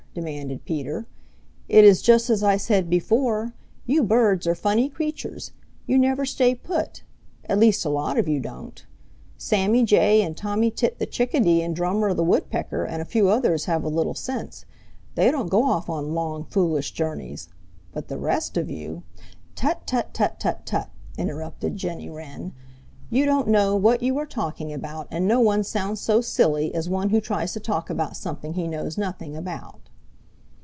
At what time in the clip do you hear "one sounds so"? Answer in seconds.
25.39-26.19